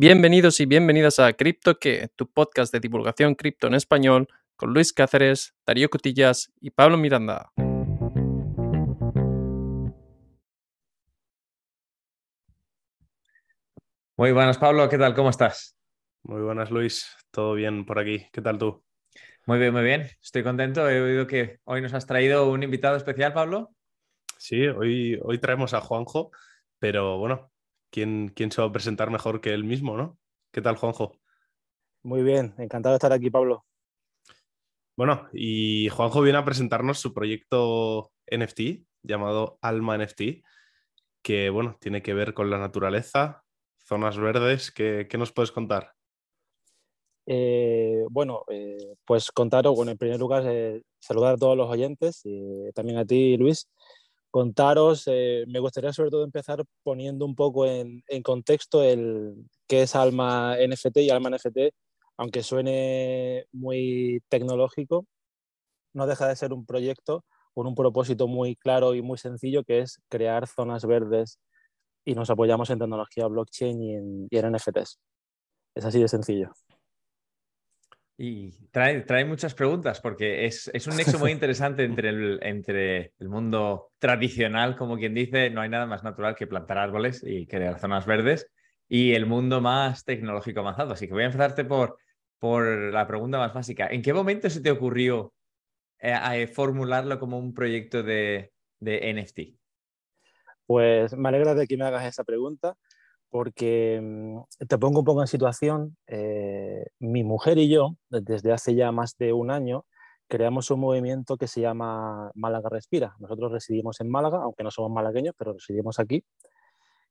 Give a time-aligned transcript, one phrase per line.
[0.00, 4.92] Bienvenidos y bienvenidas a Cripto que, tu podcast de divulgación cripto en español, con Luis
[4.92, 7.50] Cáceres, Darío Cotillas y Pablo Miranda.
[14.16, 15.16] Muy buenas, Pablo, ¿qué tal?
[15.16, 15.76] ¿Cómo estás?
[16.22, 17.12] Muy buenas, Luis.
[17.32, 18.24] Todo bien por aquí.
[18.32, 18.84] ¿Qué tal tú?
[19.46, 20.08] Muy bien, muy bien.
[20.22, 20.88] Estoy contento.
[20.88, 23.74] He oído que hoy nos has traído un invitado especial, Pablo.
[24.36, 26.30] Sí, hoy, hoy traemos a Juanjo,
[26.78, 27.50] pero bueno,
[27.90, 30.18] ¿quién, ¿quién se va a presentar mejor que él mismo, no?
[30.52, 31.18] ¿Qué tal, Juanjo?
[32.02, 33.64] Muy bien, encantado de estar aquí, Pablo.
[34.96, 40.42] Bueno, y Juanjo viene a presentarnos su proyecto NFT llamado Alma NFT,
[41.22, 43.44] que bueno, tiene que ver con la naturaleza,
[43.78, 44.72] zonas verdes.
[44.72, 45.92] ¿Qué, qué nos puedes contar?
[47.30, 52.22] Eh, bueno, eh, pues contaros, bueno, en primer lugar, eh, saludar a todos los oyentes
[52.24, 53.68] y también a ti, Luis.
[54.30, 59.34] Contaros, eh, me gustaría sobre todo empezar poniendo un poco en, contexto el
[59.66, 61.74] qué es Alma NFT y Alma NFT,
[62.18, 65.06] aunque suene muy tecnológico,
[65.94, 69.80] no deja de ser un proyecto con un propósito muy claro y muy sencillo, que
[69.80, 71.38] es crear zonas verdes
[72.04, 74.98] y nos apoyamos en tecnología blockchain y en, y en NFTs.
[75.74, 76.52] Es así de sencillo.
[78.20, 83.12] Y trae, trae muchas preguntas porque es, es un nexo muy interesante entre el, entre
[83.20, 87.46] el mundo tradicional, como quien dice, no hay nada más natural que plantar árboles y
[87.46, 88.50] crear zonas verdes,
[88.88, 90.94] y el mundo más tecnológico avanzado.
[90.94, 91.96] Así que voy a empezarte por,
[92.40, 93.86] por la pregunta más básica.
[93.86, 95.32] ¿En qué momento se te ocurrió
[96.00, 99.40] eh, formularlo como un proyecto de, de NFT?
[100.66, 102.76] Pues me alegra de que me hagas esa pregunta
[103.30, 108.74] porque mm, te pongo un poco en situación, eh, mi mujer y yo, desde hace
[108.74, 109.84] ya más de un año,
[110.28, 113.14] creamos un movimiento que se llama Málaga Respira.
[113.18, 116.24] Nosotros residimos en Málaga, aunque no somos malagueños, pero residimos aquí.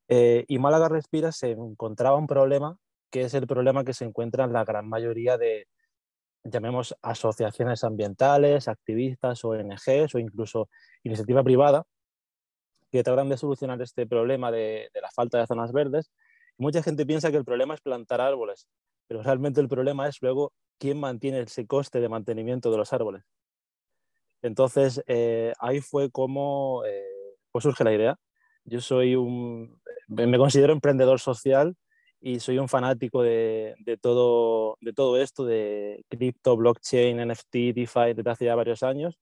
[0.08, 2.78] Eh, y Málaga Respira se encontraba un problema,
[3.10, 5.66] que es el problema que se encuentra en la gran mayoría de,
[6.44, 10.68] llamemos, asociaciones ambientales, activistas, ONGs o incluso
[11.02, 11.84] iniciativa privada,
[12.90, 16.10] que tratan de solucionar este problema de, de, la falta de zonas verdes.
[16.56, 18.68] Mucha gente piensa que el problema es plantar árboles,
[19.06, 23.24] pero realmente el problema es luego quién mantiene ese coste de mantenimiento de los árboles.
[24.42, 27.04] Entonces, eh, ahí fue como eh,
[27.50, 28.16] pues surge la idea.
[28.64, 31.76] Yo soy un, me considero emprendedor social
[32.20, 38.14] y soy un fanático de, de, todo, de todo esto, de cripto, blockchain, NFT, DeFi,
[38.14, 39.18] desde hace ya varios años,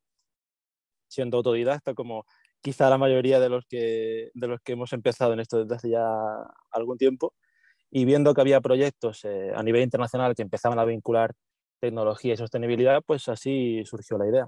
[1.09, 2.25] siendo autodidacta como
[2.67, 5.91] quizá la mayoría de los que, de los que hemos empezado en esto desde hace
[5.91, 6.05] ya
[6.73, 7.33] algún tiempo
[7.93, 11.33] y viendo que había proyectos eh, a nivel internacional que empezaban a vincular
[11.79, 14.47] tecnología y sostenibilidad, pues así surgió la idea.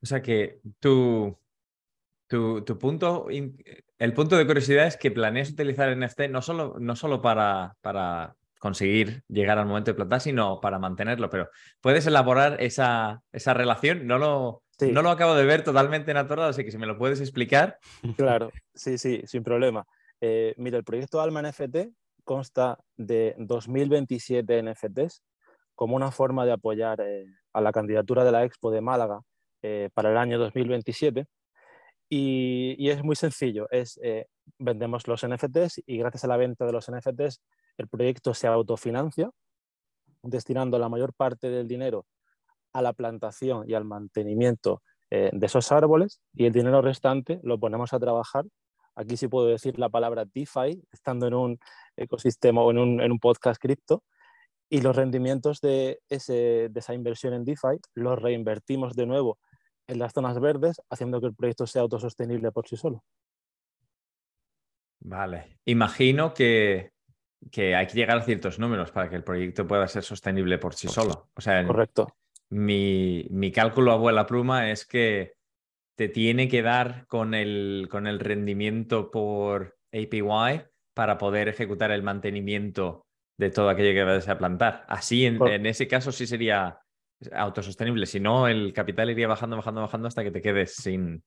[0.00, 1.36] O sea que tu,
[2.26, 6.96] tu, tu punto, el punto de curiosidad es que planeas utilizar NFT no solo, no
[6.96, 11.28] solo para, para conseguir llegar al momento de plantar, sino para mantenerlo.
[11.28, 11.50] Pero
[11.82, 14.06] ¿puedes elaborar esa, esa relación?
[14.06, 14.92] No lo, sí.
[14.92, 17.78] no lo acabo de ver totalmente natural, así que si me lo puedes explicar.
[18.16, 19.86] Claro, sí, sí, sin problema.
[20.20, 21.88] Eh, mira, el proyecto Alma NFT
[22.24, 25.22] consta de 2027 NFTs
[25.74, 29.20] como una forma de apoyar eh, a la candidatura de la Expo de Málaga
[29.62, 31.26] eh, para el año 2027.
[32.08, 34.26] Y, y es muy sencillo, es, eh,
[34.58, 37.40] vendemos los NFTs y gracias a la venta de los NFTs
[37.78, 39.30] el proyecto se autofinancia,
[40.22, 42.06] destinando la mayor parte del dinero
[42.76, 47.58] a la plantación y al mantenimiento eh, de esos árboles y el dinero restante lo
[47.58, 48.44] ponemos a trabajar.
[48.94, 51.58] Aquí sí puedo decir la palabra DeFi, estando en un
[51.96, 54.04] ecosistema o en un, en un podcast cripto,
[54.68, 59.38] y los rendimientos de, ese, de esa inversión en DeFi los reinvertimos de nuevo
[59.86, 63.04] en las zonas verdes, haciendo que el proyecto sea autosostenible por sí solo.
[65.00, 66.90] Vale, imagino que,
[67.50, 70.74] que hay que llegar a ciertos números para que el proyecto pueda ser sostenible por
[70.74, 71.30] sí solo.
[71.34, 72.08] O sea, correcto.
[72.50, 75.34] Mi, mi cálculo abuela pluma es que
[75.96, 80.62] te tiene que dar con el, con el rendimiento por APY
[80.94, 83.06] para poder ejecutar el mantenimiento
[83.38, 84.84] de todo aquello que vayas a plantar.
[84.88, 86.80] Así, en, en ese caso, sí sería
[87.32, 88.06] autosostenible.
[88.06, 91.22] Si no, el capital iría bajando, bajando, bajando hasta que te quedes sin.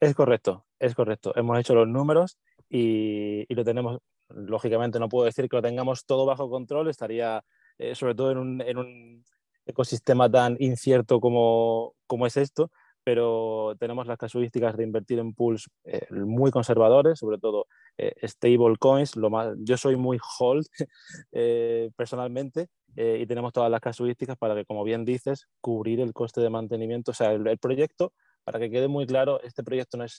[0.00, 1.32] Es correcto, es correcto.
[1.36, 2.38] Hemos hecho los números
[2.68, 3.98] y, y lo tenemos.
[4.28, 7.42] Lógicamente, no puedo decir que lo tengamos todo bajo control, estaría
[7.78, 9.24] eh, sobre todo en un, en un,
[9.66, 12.70] ecosistema tan incierto como, como es esto,
[13.04, 17.66] pero tenemos las casuísticas de invertir en pools eh, muy conservadores, sobre todo
[17.96, 19.16] eh, stable coins.
[19.16, 20.66] Lo más, yo soy muy hold
[21.32, 26.12] eh, personalmente eh, y tenemos todas las casuísticas para que, como bien dices, cubrir el
[26.12, 27.12] coste de mantenimiento.
[27.12, 28.12] O sea, el, el proyecto,
[28.44, 30.16] para que quede muy claro, este proyecto no es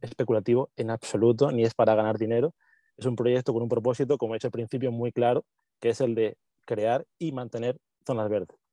[0.00, 2.54] especulativo en absoluto, ni es para ganar dinero,
[2.96, 5.44] Es un proyecto con un propósito, como he dicho al principio, muy claro,
[5.80, 8.65] que es el de crear y mantener zonas verdes.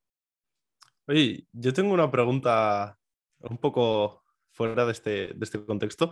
[1.05, 2.97] Oye, yo tengo una pregunta
[3.39, 6.11] un poco fuera de este, de este contexto.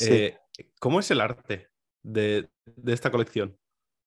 [0.00, 0.36] Eh,
[0.80, 1.68] ¿Cómo es el arte
[2.02, 2.48] de,
[2.84, 3.56] esta colección?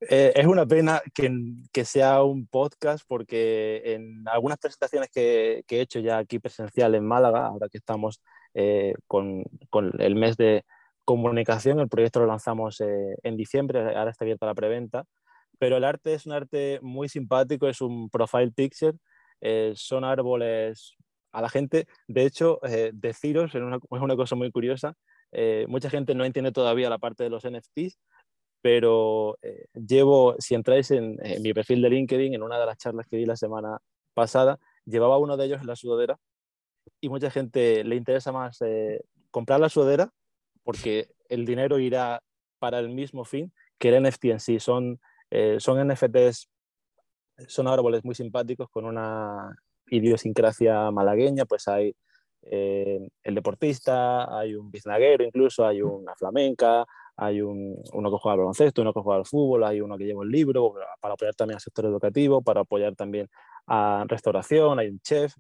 [0.02, 1.32] Eh, es una pena que,
[1.72, 6.94] que, sea un podcast porque en algunas presentaciones que, que, he hecho ya aquí presencial
[6.96, 8.22] en Málaga, ahora que estamos
[8.54, 10.66] eh, con, con, el mes de
[11.06, 15.06] comunicación, el proyecto lo lanzamos en diciembre, ahora está abierta la preventa,
[15.58, 18.98] pero el arte es un arte muy simpático, es un profile picture,
[19.76, 20.96] son árboles
[21.32, 22.60] a la gente, de hecho,
[22.94, 24.96] deciros, es una, una cosa muy curiosa,
[25.32, 28.00] eh, mucha gente no entiende todavía la parte de los NFTs,
[28.62, 33.08] pero eh, llevo, si entráis en, mi perfil de LinkedIn, en una de las charlas
[33.08, 33.80] que di la semana
[34.14, 36.18] pasada, llevaba uno de ellos en la sudadera
[37.02, 39.02] y mucha gente le interesa más eh,
[39.32, 40.12] comprar la sudadera
[40.64, 42.22] porque el dinero irá
[42.60, 44.60] para el mismo fin que el NFT en sí.
[44.60, 45.00] Son,
[45.60, 46.50] son NFTs,
[47.48, 49.56] son árboles muy simpáticos con una
[49.90, 51.96] idiosincrasia malagueña, pues hay
[52.44, 56.86] eh, el deportista, hay un biznaguero incluso, hay una flamenca,
[57.16, 60.06] hay un, uno que juega al baloncesto, uno que juega al fútbol, hay uno que
[60.06, 63.28] lleva el libro para apoyar también al sector educativo, para apoyar también
[63.66, 65.34] a restauración, hay un chef,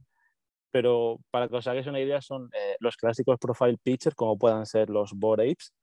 [0.71, 4.65] pero para que os hagáis una idea son eh, los clásicos profile pictures como puedan
[4.65, 5.73] ser los bored apes,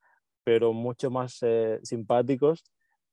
[0.43, 2.63] pero mucho más eh, simpáticos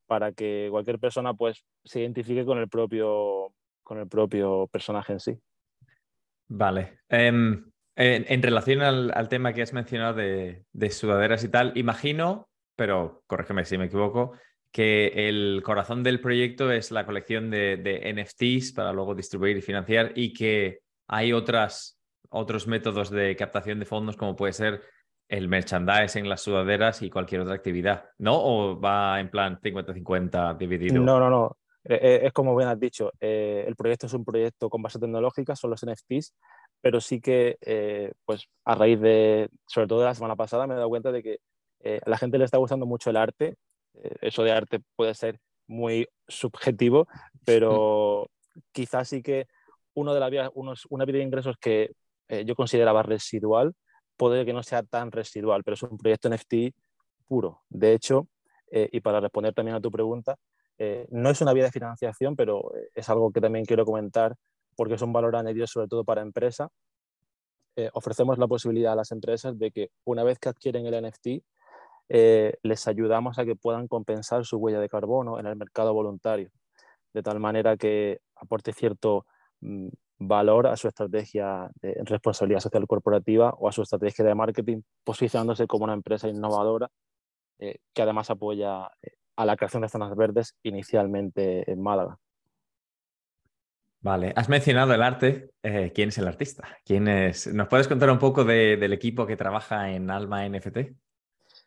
[0.07, 5.21] para que cualquier persona pues se identifique con el propio, con el propio personaje en
[5.21, 5.39] sí.
[6.49, 6.99] Vale.
[7.09, 7.65] Em,
[7.97, 13.79] en, relación al, tema que has mencionado de, sudaderas y tal, imagino, pero corrígeme si
[13.79, 14.33] me equivoco,
[14.71, 20.13] que el corazón del proyecto es la colección de, NFTs para luego distribuir y financiar
[20.15, 21.99] y que hay otras,
[22.31, 24.83] otros métodos de captación de fondos como puede ser
[25.33, 28.35] el merchandising, las sudaderas y cualquier otra actividad, ¿no?
[28.37, 31.03] ¿O va en plan 50-50 dividido?
[31.03, 31.57] No, no, no.
[31.85, 34.99] Eh, eh, es como bien has dicho, eh, el proyecto es un proyecto con base
[34.99, 36.35] tecnológica, son los NFTs,
[36.83, 40.75] pero sí que, eh, pues a raíz de, sobre todo de la semana pasada, me
[40.75, 41.39] he dado cuenta de que
[41.81, 43.57] eh, a la gente le está gustando mucho el arte.
[44.21, 47.09] Eso de arte puede ser muy subjetivo,
[47.47, 48.29] pero
[48.71, 49.47] quizás sí que
[49.95, 51.93] uno de la vía, unos, una vía de ingresos que
[52.47, 53.75] yo consideraba residual,
[54.29, 56.75] puede que no sea tan residual, pero es un proyecto NFT
[57.27, 57.63] puro.
[57.69, 58.29] De hecho,
[58.71, 60.37] y para responder también a tu pregunta,
[61.11, 64.37] no es una vía de financiación, pero es algo que también quiero comentar
[64.77, 66.69] porque es un valor añadido sobre todo para empresa.
[67.77, 71.43] Eh, ofrecemos la posibilidad a las empresas de que una vez que adquieren el NFT,
[72.09, 76.51] eh, les ayudamos a que puedan compensar su huella de carbono en el mercado voluntario,
[77.13, 79.27] de tal manera que aporte cierto
[79.61, 79.89] mm,
[80.29, 85.67] valor a su estrategia de responsabilidad social corporativa o a su estrategia de marketing, posicionándose
[85.67, 86.89] como una empresa innovadora
[87.59, 88.91] eh, que además apoya
[89.37, 92.19] a la creación de zonas verdes inicialmente en Málaga.
[94.03, 95.51] Vale, has mencionado el arte.
[95.63, 96.67] Eh, ¿Quién es el artista?
[96.85, 97.47] ¿Quién es...
[97.55, 100.79] ¿Nos puedes contar un poco del equipo que trabaja en Alma NFT?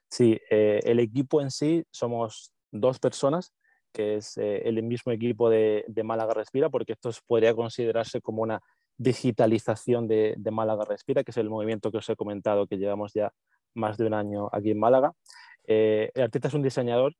[0.10, 3.54] Sí, eh, el equipo en sí somos dos personas,
[3.95, 8.62] que es eh, el mismo equipo de, Málaga Respira, porque esto podría considerarse como una
[8.97, 13.31] digitalización de, Málaga Respira, que es el movimiento que os he comentado que llevamos ya
[13.74, 15.13] más de un año aquí en Málaga.
[15.63, 17.13] el artista es un diseñador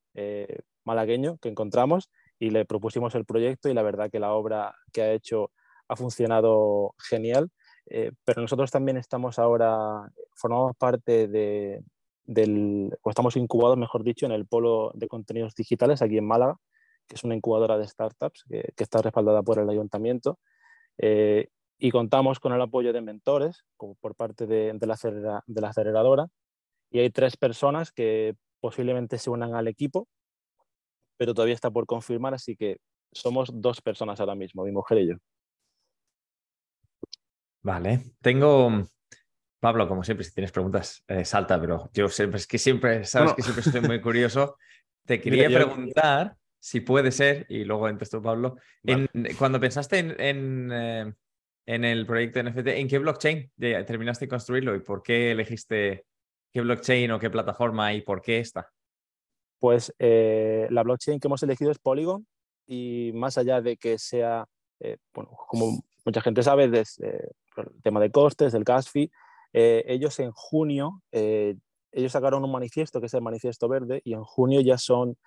[0.86, 5.02] malagueño que encontramos y le propusimos el proyecto y la verdad que la obra que
[5.02, 5.52] ha hecho
[5.88, 7.50] ha funcionado genial.
[7.88, 11.84] Eh, pero nosotros también estamos ahora, formamos parte de,
[12.26, 16.58] del, o estamos incubados, mejor dicho, en el polo de contenidos digitales aquí en Málaga,
[17.08, 20.40] que es una incubadora de startups que, está respaldada por el ayuntamiento.
[20.98, 25.70] Eh, y contamos con el apoyo de mentores por parte de, de, la de la
[25.70, 26.28] aceleradora.
[26.90, 30.08] Y hay tres personas que posiblemente se unan al equipo
[31.18, 32.78] pero todavía está por confirmar, así que
[33.12, 35.16] somos dos personas ahora mismo, mi mujer y yo.
[37.62, 38.70] Vale, tengo,
[39.60, 43.34] Pablo, como siempre, si tienes preguntas, eh, salta, pero yo siempre, es que siempre, sabes
[43.34, 44.58] que siempre estoy muy curioso.
[45.06, 48.58] Te quería preguntar, si puede ser, y luego entras tú, Pablo,
[49.38, 51.14] cuando pensaste en, eh,
[51.68, 56.06] en, el proyecto NFT, ¿en qué blockchain terminaste de construirlo y por qué elegiste
[56.56, 58.72] qué blockchain o qué plataforma y por qué esta?
[59.60, 62.26] Pues eh, la blockchain que hemos elegido es Polygon
[62.66, 64.48] y más allá de que sea,
[64.80, 69.12] eh, bueno, como mucha gente sabe, desde el tema de costes, del gas fee,
[69.58, 74.24] eh, ellos en junio, ellos sacaron un manifiesto que es el manifiesto verde y en
[74.24, 75.18] junio ya son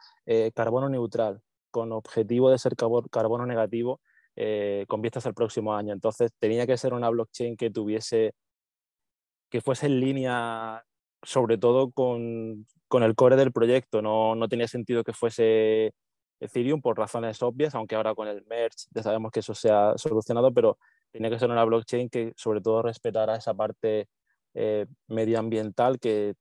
[0.54, 4.00] carbono neutral con objetivo de ser carbono negativo
[4.86, 5.94] con vistas al próximo año.
[5.94, 8.34] Entonces tenía que ser una blockchain que tuviese,
[9.50, 10.84] que fuese en línea
[11.22, 14.02] sobre todo con con el core del proyecto.
[14.02, 15.92] No, no tenía sentido que fuese
[16.40, 19.96] Ethereum por razones obvias, aunque ahora con el merge ya sabemos que eso se ha
[19.96, 20.78] solucionado, pero
[21.12, 24.08] tenía que ser una blockchain que sobre todo respetara esa parte
[24.54, 26.34] eh, medioambiental que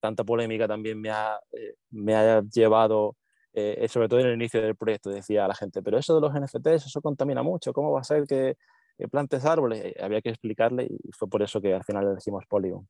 [0.00, 3.16] tanta polémica también me ha, eh, me ha llevado,
[3.52, 6.34] eh, sobre todo en el inicio del proyecto, decía la gente, pero eso de los
[6.34, 8.56] NFTs, eso contamina mucho, ¿cómo va a ser que,
[9.10, 9.94] plantes árboles?
[10.00, 12.86] había que explicarle y fue por eso que al final elegimos Polygon.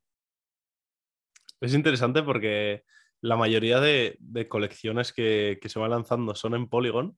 [1.59, 2.83] Es interesante porque
[3.23, 4.17] la mayoría de,
[4.49, 7.15] colecciones que, se van lanzando son en Polygon,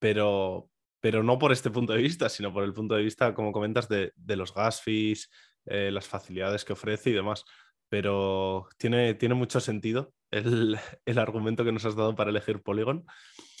[0.00, 0.68] pero,
[1.00, 3.88] pero no por este punto de vista, sino por el punto de vista, como comentas,
[3.88, 5.30] de, los gas fees,
[5.66, 7.44] eh, las facilidades que ofrece y demás.
[7.88, 10.78] Pero tiene, tiene mucho sentido el,
[11.16, 13.04] argumento que nos has dado para elegir Polygon.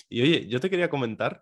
[0.08, 1.40] Y oye, yo te quería comentar,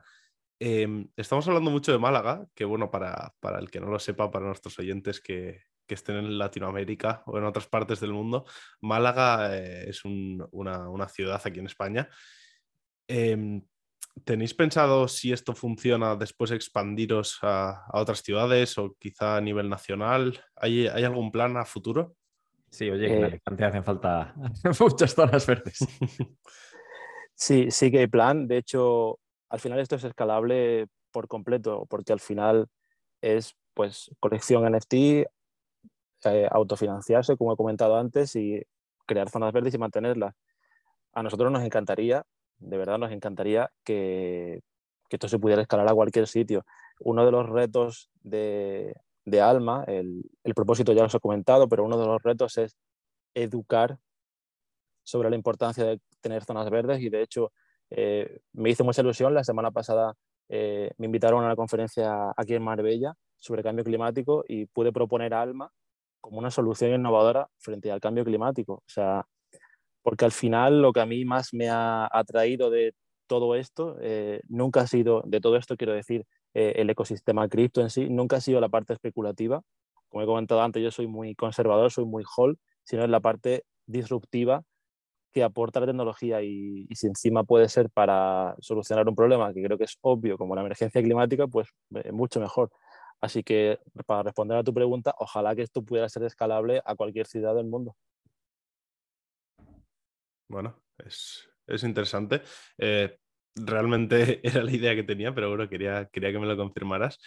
[0.59, 4.30] em, estamos hablando mucho de Málaga, que bueno, para, para el que no lo sepa,
[4.30, 8.44] para nuestros oyentes que, que estén en Latinoamérica o en otras partes del mundo.
[8.80, 12.09] Málaga eh, es una, ciudad aquí en España.
[13.06, 13.62] Em,
[14.23, 20.40] ¿Tenéis pensado si esto funciona después expandiros a, otras ciudades o quizá a nivel nacional?
[20.54, 22.14] ¿Hay, algún plan a futuro?
[22.71, 24.35] Sí, oye, que en eh, Alicante hacen falta
[24.80, 25.78] muchas zonas verdes.
[27.37, 28.47] Sí, sí que hay plan.
[28.47, 29.18] De hecho,
[29.49, 32.68] al final esto es escalable por completo, porque al final
[33.21, 38.62] es pues colección NFT, eh, autofinanciarse, como he comentado antes, y
[39.06, 40.35] crear zonas verdes y mantenerlas.
[41.12, 42.25] A nosotros nos encantaría,
[42.58, 44.61] de verdad nos encantaría que,
[45.08, 46.64] que esto se pudiera escalar a cualquier sitio.
[47.00, 48.94] Uno de los retos de,
[49.25, 52.76] de Alma, el, propósito ya os he comentado, pero uno de los retos es
[53.34, 53.99] educar
[55.02, 57.52] sobre la importancia de tener zonas verdes y de hecho
[57.90, 60.14] eh, me hizo mucha ilusión, la semana pasada
[60.49, 65.34] eh, me invitaron a una conferencia aquí en Marbella sobre cambio climático y pude proponer
[65.34, 65.70] a Alma
[66.20, 68.75] como una solución innovadora frente al cambio climático.
[68.75, 69.26] O sea,
[70.04, 72.94] porque al final lo que a mí más me ha atraído de
[73.26, 77.80] todo esto, eh, nunca ha sido, de todo esto quiero decir, eh, el ecosistema cripto
[77.80, 79.62] en sí, nunca ha sido la parte especulativa.
[80.11, 83.64] Como he comentado antes, yo soy muy conservador, soy muy hall, sino es la parte
[83.87, 84.62] disruptiva
[85.32, 89.62] que aporta la tecnología y, y, si encima puede ser para solucionar un problema que
[89.62, 92.70] creo que es obvio como la emergencia climática, pues eh, mucho mejor.
[93.20, 97.26] Así que para responder a tu pregunta, ojalá que esto pudiera ser escalable a cualquier
[97.26, 97.96] ciudad del mundo.
[100.49, 101.49] Bueno, es,
[101.83, 102.43] interesante.
[102.79, 103.19] Eh,
[103.55, 107.19] realmente era la idea que tenía, pero bueno, quería, quería que me lo confirmaras.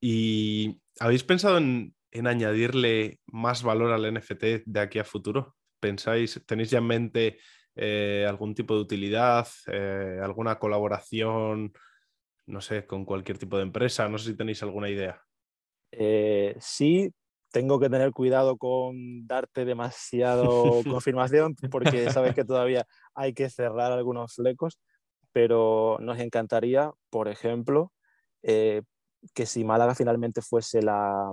[0.00, 1.94] ¿Y habéis pensado en,
[2.26, 5.54] añadirle más valor al NFT de aquí a futuro?
[5.80, 7.38] ¿Pensáis, tenéis ya en mente
[7.74, 11.72] eh, algún tipo de utilidad, eh, alguna colaboración,
[12.46, 14.08] no sé, con cualquier tipo de empresa?
[14.08, 15.22] No sé si tenéis alguna idea.
[16.58, 17.12] Sí,
[17.56, 23.92] tengo que tener cuidado con darte demasiado confirmación porque sabes que todavía hay que cerrar
[23.92, 24.78] algunos flecos,
[25.32, 27.92] pero nos encantaría, por ejemplo,
[28.42, 28.82] eh,
[29.32, 31.32] que si Málaga finalmente fuese la,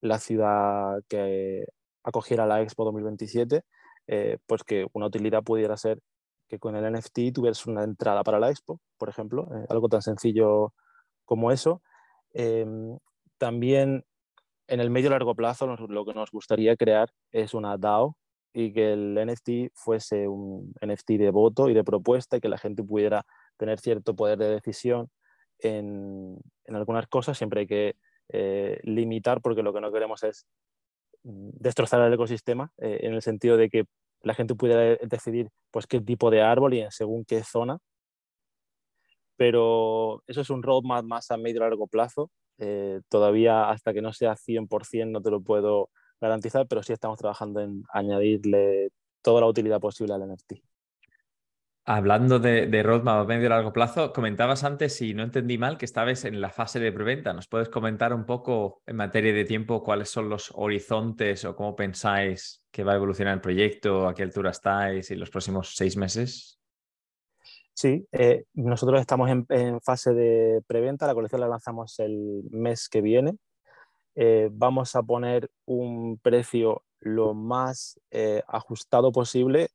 [0.00, 1.66] la ciudad que
[2.02, 3.62] acogiera la Expo 2027,
[4.08, 6.00] eh, pues que una utilidad pudiera ser
[6.48, 10.74] que con el NFT tuvieras una entrada para la Expo, por ejemplo, algo tan sencillo
[11.24, 11.80] como eso.
[12.32, 12.98] Em,
[13.38, 14.04] también
[14.72, 18.16] en el medio largo plazo lo que nos gustaría crear es una DAO
[18.54, 22.56] y que el NFT fuese un NFT de voto y de propuesta y que la
[22.56, 23.26] gente pudiera
[23.58, 25.10] tener cierto poder de decisión
[25.58, 26.38] en,
[26.68, 27.36] algunas cosas.
[27.36, 27.96] Siempre hay que
[28.30, 30.46] eh, limitar porque lo que no queremos es
[31.22, 33.84] destrozar el ecosistema eh, en el sentido de que
[34.22, 37.76] la gente pudiera decidir pues, qué tipo de árbol y según qué zona.
[39.36, 44.02] Pero eso es un roadmap más a medio y largo plazo eh, todavía hasta que
[44.02, 45.90] no sea 100% no te lo puedo
[46.20, 48.90] garantizar, pero sí estamos trabajando en añadirle
[49.22, 50.54] toda la utilidad posible al NFT.
[51.84, 55.78] Hablando de, de roadmap a medio y largo plazo, comentabas antes, si no entendí mal,
[55.78, 57.32] que estabas en la fase de preventa.
[57.32, 61.74] ¿Nos puedes comentar un poco en materia de tiempo cuáles son los horizontes o cómo
[61.74, 65.96] pensáis que va a evolucionar el proyecto, a qué altura estáis en los próximos seis
[65.96, 66.61] meses?
[67.82, 73.00] Sí, eh, nosotros estamos en, fase de preventa, la colección la lanzamos el mes que
[73.00, 73.36] viene.
[74.14, 79.70] Eh, vamos a poner un precio lo más eh, ajustado posible,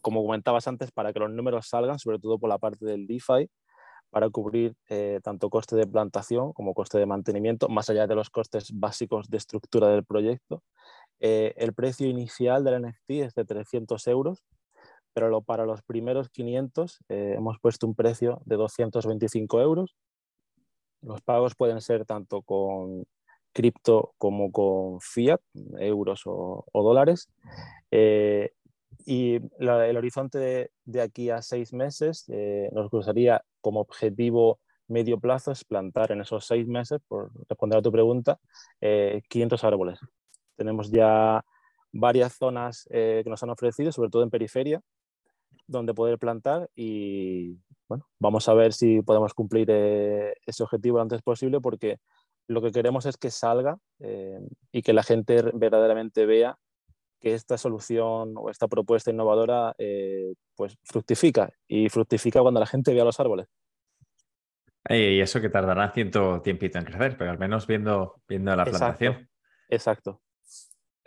[0.00, 3.50] como comentabas antes, para que los números salgan, sobre todo por la parte del DeFi,
[4.10, 4.76] para cubrir
[5.24, 9.38] tanto coste de plantación como coste de mantenimiento, más allá de los costes básicos de
[9.38, 10.62] estructura del proyecto.
[11.18, 14.44] el precio inicial del NFT es de 300 euros
[15.18, 19.96] pero para los primeros 500 eh, hemos puesto un precio de 225 euros.
[21.02, 23.04] Los pagos pueden ser tanto con
[23.52, 25.40] cripto como con fiat,
[25.80, 27.28] euros o, dólares.
[27.90, 28.52] Eh,
[29.06, 35.50] y el horizonte de, aquí a seis meses eh, nos gustaría como objetivo medio plazo
[35.50, 38.38] es plantar en esos seis meses, por responder a tu pregunta,
[38.80, 39.98] 500 árboles.
[40.54, 41.44] Tenemos ya
[41.90, 44.80] varias zonas que nos han ofrecido, sobre todo en periferia,
[45.68, 47.56] donde poder plantar y
[47.88, 51.98] bueno, vamos a ver si podemos cumplir ese objetivo lo antes posible porque
[52.48, 54.40] lo que queremos es que salga eh,
[54.72, 56.58] y que la gente verdaderamente vea
[57.20, 62.94] que esta solución o esta propuesta innovadora eh, pues fructifica y fructifica cuando la gente
[62.94, 63.48] vea los árboles.
[64.88, 69.28] Y eso que tardará cierto tiempito en crecer, pero al menos viendo, viendo la plantación.
[69.68, 70.22] Exacto.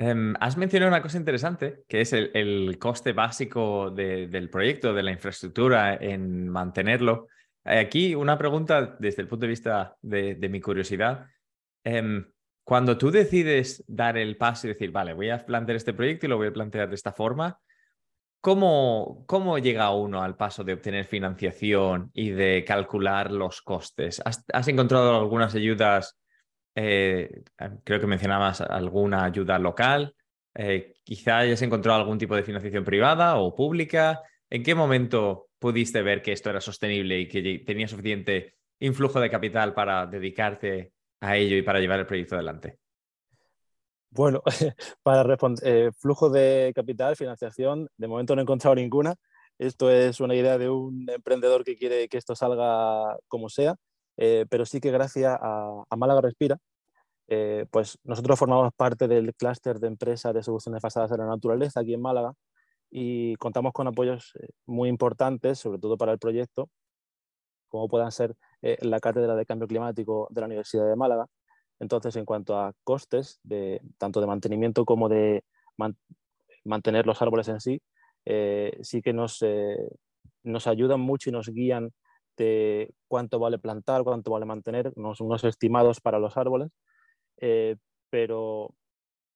[0.02, 5.12] Em, has mencionado una cosa interesante, que es el, coste básico del proyecto, de la
[5.12, 7.28] infraestructura, en mantenerlo.
[7.64, 11.28] Aquí una pregunta desde el punto de vista de, mi curiosidad.
[11.84, 12.26] Em,
[12.64, 16.30] cuando tú decides dar el paso y decir, vale, voy a plantear este proyecto y
[16.30, 17.60] lo voy a plantear de esta forma,
[18.40, 24.20] ¿cómo, cómo llega uno al paso de obtener financiación y de calcular los costes?
[24.26, 26.20] ¿Has, encontrado algunas ayudas?
[26.76, 27.44] Eh,
[27.84, 30.16] creo que mencionabas alguna ayuda local.
[30.54, 34.22] Eh, quizá hayas encontrado algún tipo de financiación privada o pública.
[34.50, 39.30] ¿En qué momento pudiste ver que esto era sostenible y que tenía suficiente influjo de
[39.30, 42.80] capital para dedicarte a ello y para llevar el proyecto adelante?
[44.10, 44.42] Bueno,
[45.04, 49.16] para responder, eh, flujo de capital, financiación, de momento no he encontrado ninguna.
[49.58, 53.76] Esto es una idea de un emprendedor que quiere que esto salga como sea,
[54.18, 56.58] eh, pero sí que gracias a, Málaga Respira,
[57.28, 61.80] eh, pues nosotros formamos parte del clúster de empresas de soluciones basadas en la naturaleza
[61.80, 62.34] aquí en Málaga
[62.90, 66.70] y contamos con apoyos eh, muy importantes, sobre todo para el proyecto,
[67.70, 71.26] como puedan ser la Cátedra de Cambio Climático de la Universidad de Málaga.
[71.80, 75.44] Entonces, en cuanto a costes, de, tanto de mantenimiento como de
[76.66, 77.82] mantener los árboles en sí,
[78.82, 79.44] sí que nos,
[80.44, 81.92] nos ayudan mucho y nos guían
[82.42, 86.72] de cuánto vale plantar, cuánto vale mantener, unos, estimados para los árboles,
[88.10, 88.74] pero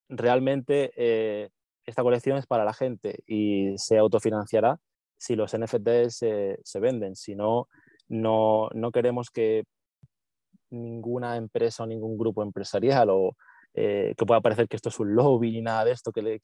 [0.08, 1.50] realmente
[1.86, 4.78] esta colección es para la gente y se autofinanciará
[5.16, 7.16] si los NFTs se, venden.
[7.16, 7.68] Si no,
[8.08, 9.64] no, queremos que
[10.70, 13.36] ninguna empresa o ningún grupo empresarial o
[13.74, 16.40] eh, que pueda parecer que esto es un lobby ni nada de esto, que,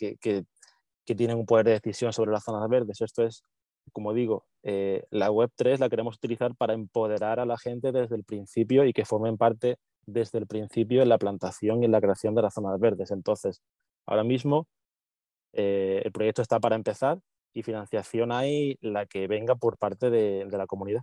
[1.04, 3.00] tienen un poder de decisión sobre las zonas verdes.
[3.00, 3.44] Esto es,
[3.92, 8.24] como digo, eh, la Web3 la queremos utilizar para empoderar a la gente desde el
[8.24, 12.34] principio y que formen parte desde el principio en la plantación y en la creación
[12.34, 13.10] de las zonas verdes.
[13.10, 13.60] Entonces,
[14.06, 14.66] ahora mismo
[15.52, 17.18] eh, el proyecto está para empezar
[17.52, 21.02] y financiación hay la que venga por parte de, la comunidad.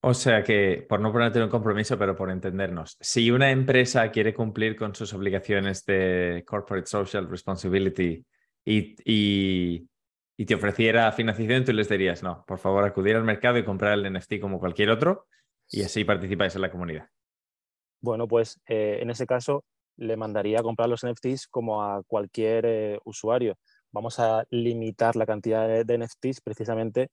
[0.00, 4.32] O sea que, por no ponerte un compromiso, pero por entendernos, si una empresa quiere
[4.32, 8.24] cumplir con sus obligaciones de Corporate Social Responsibility
[8.64, 9.88] y, y,
[10.46, 14.12] te ofreciera financiación, tú les dirías, no, por favor, acudir al mercado y comprar el
[14.12, 15.26] NFT como cualquier otro
[15.68, 17.08] y así participáis en la comunidad.
[18.00, 19.64] Bueno, pues eh, en ese caso
[19.96, 23.56] le mandaría a comprar los NFTs como a cualquier eh, usuario.
[23.90, 27.10] Vamos a limitar la cantidad de, NFTs precisamente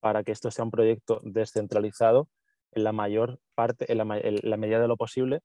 [0.00, 2.28] para que esto sea un proyecto descentralizado
[2.72, 5.40] en la mayor parte, en la, medida de lo posible,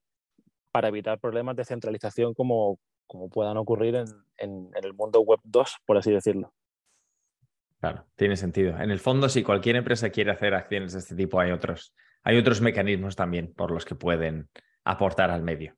[0.71, 5.77] para evitar problemas de centralización como, como puedan ocurrir en, en, el mundo web 2,
[5.85, 6.53] por así decirlo.
[7.79, 8.77] Claro, tiene sentido.
[8.79, 12.37] En el fondo, si cualquier empresa quiere hacer acciones de este tipo, hay otros, hay
[12.37, 14.49] otros mecanismos también por los que pueden
[14.83, 15.75] aportar al medio.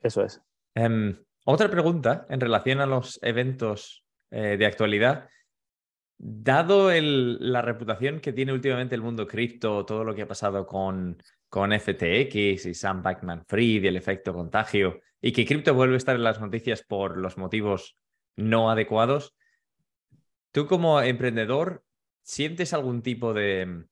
[0.00, 0.42] Eso es.
[0.74, 5.28] Em, otra pregunta en relación a los eventos eh, de actualidad.
[6.18, 11.22] Dado la reputación que tiene últimamente el mundo cripto, todo lo que ha pasado con,
[11.48, 15.98] con FTX y Sam Backman Fried y el efecto contagio, y que cripto vuelve a
[15.98, 17.96] estar en las noticias por los motivos
[18.36, 19.37] no adecuados,
[20.52, 21.84] tú como emprendedor,
[22.22, 23.84] ¿sientes algún tipo de,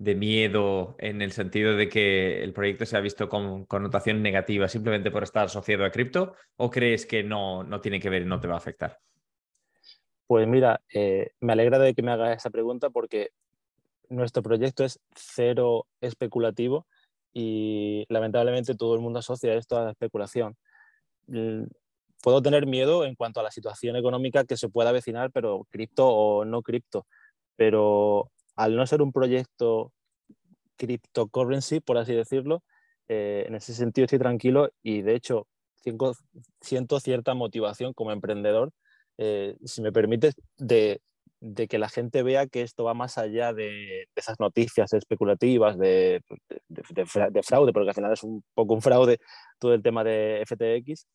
[0.00, 4.66] de miedo en el sentido de que el proyecto se ha visto con connotación negativa
[4.66, 8.24] simplemente por estar asociado a cripto o crees que no, no tiene que ver y
[8.24, 8.98] no te va a afectar?
[10.26, 13.32] Pues mira, eh, me alegra de que me hagas esa pregunta porque
[14.08, 16.86] nuestro proyecto es cero especulativo
[17.34, 20.56] y lamentablemente todo el mundo asocia esto a la especulación.
[22.22, 26.08] Puedo tener miedo en cuanto a la situación económica que se pueda avecinar, pero cripto
[26.08, 27.06] o no cripto.
[27.56, 29.92] Pero al no ser un proyecto
[30.76, 32.62] cryptocurrency, por así decirlo,
[33.08, 35.46] eh, en ese sentido estoy tranquilo y de hecho
[36.60, 38.72] siento cierta motivación como emprendedor,
[39.18, 41.00] eh, si me permite, de,
[41.68, 46.22] que la gente vea que esto va más allá de, esas noticias especulativas de,
[47.42, 49.18] fraude, porque al final es un poco un fraude
[49.58, 51.06] todo el tema de FTX.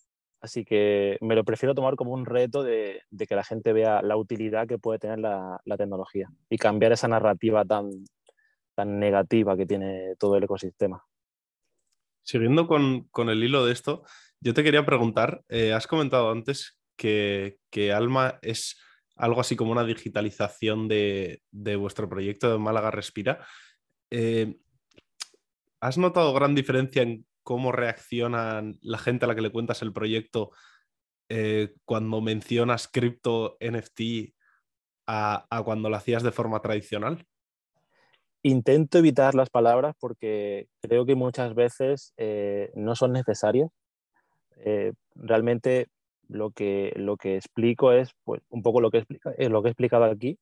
[0.45, 4.15] Así que me lo prefiero tomar como un reto de, que la gente vea la
[4.15, 7.89] utilidad que puede tener la, tecnología y cambiar esa narrativa tan,
[8.75, 11.03] tan negativa que tiene todo el ecosistema.
[12.21, 14.03] Siguiendo con, el hilo de esto,
[14.39, 17.58] yo te quería preguntar, eh, has comentado antes que,
[17.91, 18.79] Alma es
[19.15, 21.41] algo así como una digitalización de,
[21.79, 23.43] vuestro proyecto de Málaga Respira.
[24.12, 24.58] Eh,
[25.79, 29.93] ¿Has notado gran diferencia en cómo reaccionan la gente a la que le cuentas el
[29.93, 30.49] proyecto
[31.29, 34.34] eh, cuando mencionas cripto NFT
[35.08, 37.25] a, cuando lo hacías de forma tradicional?
[38.41, 43.69] Intento evitar las palabras porque creo que muchas veces eh, no son necesarias.
[45.13, 45.88] realmente
[46.27, 49.71] lo que, lo que explico es pues, un poco lo que, explica, lo que he
[49.71, 50.39] explicado aquí,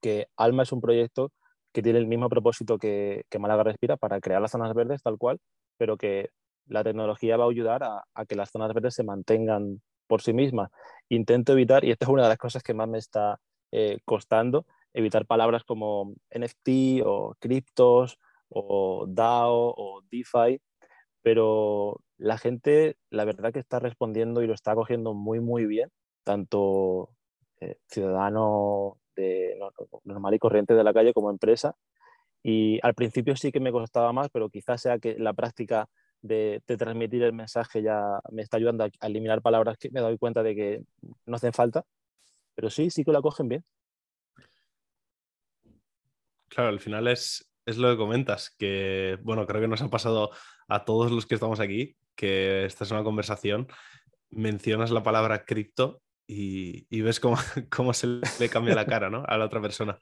[0.00, 1.32] que Alma es un proyecto
[1.72, 5.18] que tiene el mismo propósito que, que, Málaga Respira para crear las zonas verdes tal
[5.18, 5.38] cual,
[5.78, 6.30] pero que
[6.66, 10.70] la tecnología va a ayudar a, que las zonas verdes se mantengan por sí mismas.
[11.08, 13.40] Intento evitar, y esta es una de las cosas que más me está
[13.72, 18.18] eh, costando, evitar palabras como NFT o criptos
[18.50, 20.60] o DAO o DeFi,
[21.22, 25.90] pero la gente, la verdad que está respondiendo y lo está cogiendo muy, muy bien,
[26.24, 27.10] tanto
[27.60, 28.98] eh, ciudadano
[30.04, 31.74] normal y corriente de la calle como empresa.
[32.42, 35.88] Y al principio sí que me costaba más, pero quizás sea que la práctica
[36.22, 40.42] de, transmitir el mensaje ya me está ayudando a, eliminar palabras que me doy cuenta
[40.42, 40.82] de que
[41.26, 41.84] no hacen falta.
[42.54, 43.64] Pero sí, sí que la cogen bien.
[46.48, 50.30] Claro, al final es, es lo que comentas, que bueno, creo que nos ha pasado
[50.66, 53.68] a todos los que estamos aquí, que esta es una conversación,
[54.30, 57.36] mencionas la palabra cripto y, ves cómo,
[57.70, 59.22] cómo, se le cambia la cara ¿no?
[59.26, 59.98] a la otra persona.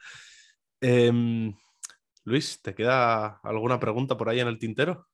[0.80, 1.54] Em,
[2.26, 5.06] Luis, ¿te queda alguna pregunta por ahí en el tintero?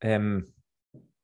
[0.00, 0.46] Em,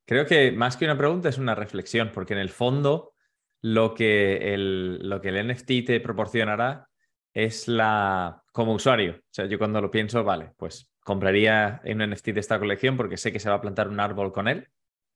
[0.06, 3.12] creo que más que una pregunta es una reflexión, porque en el fondo
[3.60, 6.88] lo que el, lo que el NFT te proporcionará
[7.34, 12.28] es la, como usuario, o sea, yo cuando lo pienso, vale, pues compraría un NFT
[12.28, 14.66] de esta colección porque sé que se va a plantar un árbol con él,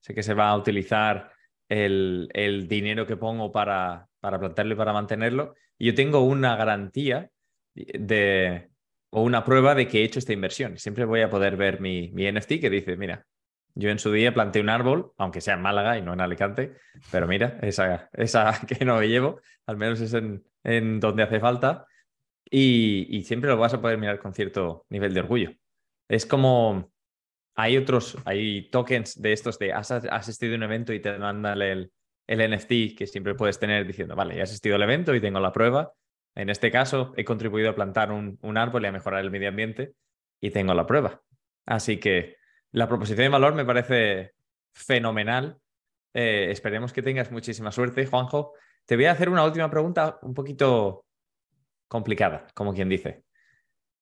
[0.00, 1.32] sé que se va a utilizar
[1.70, 5.54] el, dinero que pongo para, para plantarlo y para mantenerlo.
[5.78, 7.30] Y yo tengo una garantía
[7.74, 8.69] de,
[9.10, 10.78] o una prueba de que he hecho esta inversión.
[10.78, 13.26] Siempre voy a poder ver mi, mi NFT que dice, mira,
[13.74, 16.74] yo en su día planté un árbol, aunque sea en Málaga y no en Alicante,
[17.10, 21.40] pero mira, esa, esa que no me llevo, al menos es en, en donde hace
[21.40, 21.86] falta.
[22.52, 25.52] Y, y, siempre lo vas a poder mirar con cierto nivel de orgullo.
[26.08, 26.90] Es como,
[27.54, 31.62] hay otros, hay tokens de estos de has, asistido a un evento y te mandan
[31.62, 31.92] el,
[32.26, 35.52] el NFT que siempre puedes tener diciendo, vale, he asistido al evento y tengo la
[35.52, 35.92] prueba.
[36.34, 39.94] En este caso, he contribuido a plantar un, árbol y a mejorar el medio ambiente
[40.40, 41.22] y tengo la prueba.
[41.66, 42.36] Así que
[42.72, 44.32] la proposición de valor me parece
[44.72, 45.58] fenomenal.
[46.14, 48.52] Eh, esperemos que tengas muchísima suerte, Juanjo.
[48.86, 51.04] Te voy a hacer una última pregunta un poquito
[51.88, 53.24] complicada, como quien dice.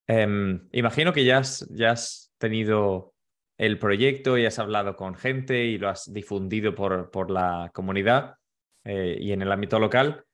[0.07, 3.15] Em, imagino que ya has, tenido
[3.57, 8.37] el proyecto y has hablado con gente y lo has difundido por, por la comunidad
[8.85, 10.25] eh, y en el ámbito local.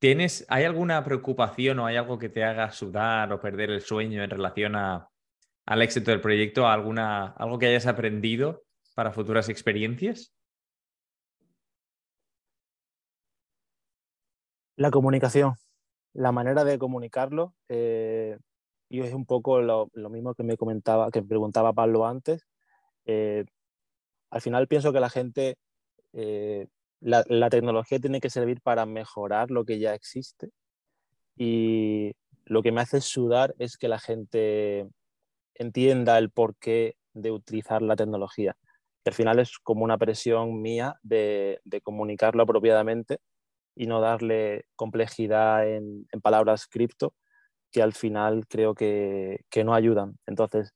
[0.00, 4.24] ¿Tienes, ¿Hay alguna preocupación o hay algo que te haga sudar o perder el sueño
[4.24, 5.08] en relación a,
[5.66, 6.66] al éxito del proyecto?
[6.66, 8.64] Alguna, ¿Algo que hayas aprendido
[8.96, 10.34] para futuras experiencias?
[14.76, 15.54] La comunicación
[16.12, 18.38] la manera de comunicarlo, eh,
[18.88, 22.46] y es un poco lo, mismo que me comentaba, que preguntaba Pablo antes.
[23.04, 23.44] Eh,
[24.30, 25.56] al final pienso que la gente,
[26.12, 26.66] eh,
[27.00, 30.50] la, tecnología tiene que servir para mejorar lo que ya existe
[31.36, 32.12] y
[32.44, 34.88] lo que me hace sudar es que la gente
[35.54, 38.56] entienda el porqué de utilizar la tecnología.
[39.06, 43.18] al final es como una presión mía de, comunicarlo apropiadamente
[43.74, 47.14] y no darle complejidad en, palabras cripto
[47.72, 50.18] que al final creo que, no ayudan.
[50.26, 50.74] Entonces,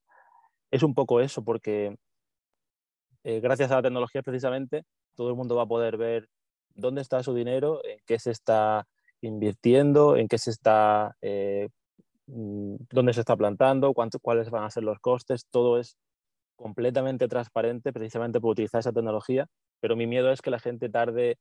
[0.70, 1.96] es un poco eso, porque
[3.24, 6.28] eh, gracias a la tecnología precisamente todo el mundo va a poder ver
[6.74, 8.86] dónde está su dinero, en qué se está
[9.20, 11.68] invirtiendo, en qué se está, eh,
[12.26, 15.96] mm, dónde se está plantando, cuáles van a ser los costes, todo es
[16.56, 19.46] completamente transparente precisamente por utilizar esa tecnología,
[19.80, 21.38] pero mi miedo es que la gente tarde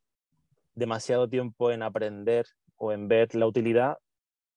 [0.76, 2.46] demasiado tiempo en aprender
[2.78, 3.98] o en ver la utilidad,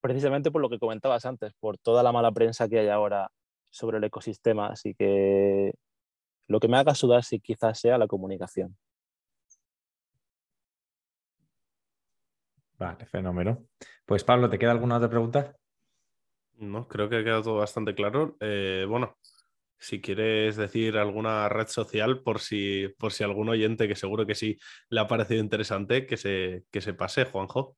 [0.01, 3.31] precisamente por lo que comentabas antes, por toda la mala prensa que hay ahora
[3.71, 4.69] sobre el ecosistema.
[4.69, 5.73] Así que
[6.49, 8.77] lo que me haga sudar sí quizás sea la comunicación.
[12.79, 13.65] Vale, fenómeno.
[14.05, 15.57] Pues Pablo, ¿te queda alguna otra pregunta?
[16.59, 18.37] No, creo que ha quedado todo bastante claro.
[18.41, 19.17] Eh, bueno,
[19.79, 24.35] si quieres decir alguna red social por si, por si algún oyente que seguro que
[24.35, 24.59] sí
[24.89, 27.77] le ha parecido interesante, que se, que se pase, Juanjo.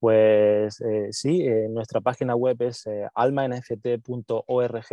[0.00, 4.86] Pues eh, sí, eh, nuestra página web es eh, almanft.org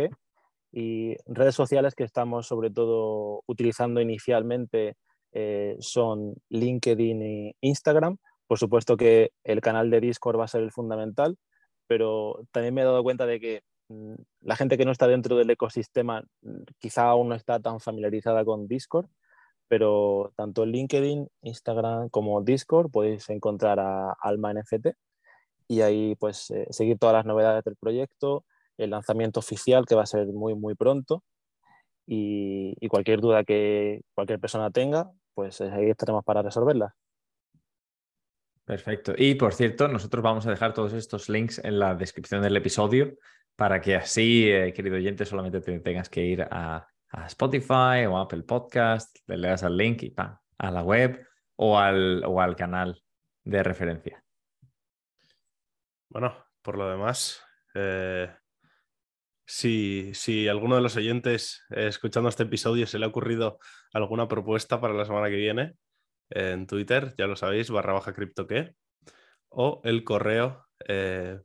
[0.70, 4.96] y redes sociales que estamos sobre todo utilizando inicialmente
[5.78, 8.16] son LinkedIn e Instagram.
[8.48, 11.36] Por supuesto que el canal de Discord va a ser el fundamental,
[11.86, 15.36] pero también me he dado cuenta de que mm, la gente que no está dentro
[15.36, 19.08] del ecosistema mm, quizá aún no está tan familiarizada con Discord
[19.68, 24.88] pero tanto en LinkedIn, Instagram como Discord podéis encontrar a Alma NFT
[25.68, 28.44] y ahí pues eh, seguir todas las novedades del proyecto,
[28.78, 31.22] el lanzamiento oficial que va a ser muy muy pronto
[32.06, 36.94] y, cualquier duda que cualquier persona tenga, pues ahí estaremos para resolverla.
[38.68, 39.14] Perfecto.
[39.16, 43.16] Y por cierto, nosotros vamos a dejar todos estos links en la descripción del episodio
[43.56, 46.86] para que así, eh, querido oyente, solamente te tengas que ir a
[47.28, 50.36] Spotify o Apple Podcast, le das al link y ¡pam!
[50.58, 51.26] a la web
[51.56, 53.02] o al, o al canal
[53.42, 54.22] de referencia.
[56.10, 57.42] Bueno, por lo demás,
[57.74, 58.30] eh,
[59.46, 63.60] si, si alguno de los oyentes eh, escuchando este episodio se le ha ocurrido
[63.94, 65.74] alguna propuesta para la semana que viene,
[66.30, 68.74] en Twitter, ya lo sabéis, barra baja cripto que,
[69.48, 71.40] o el correo eh,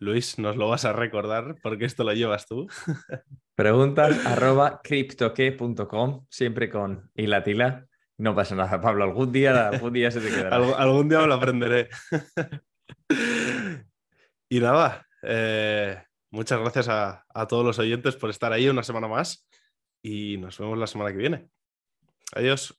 [0.00, 2.66] Luis, nos lo vas a recordar porque esto lo llevas tú.
[3.54, 7.86] Preguntas arroba criptoque.com, siempre con hilatila.
[8.16, 9.04] No pasa nada, Pablo.
[9.04, 10.56] Algún día, algún día se te quedará.
[10.56, 11.90] algún día lo aprenderé.
[14.48, 19.06] y nada, eh, muchas gracias a, a todos los oyentes por estar ahí una semana
[19.08, 19.46] más
[20.02, 21.48] y nos vemos la semana que viene.
[22.34, 22.74] Adiós.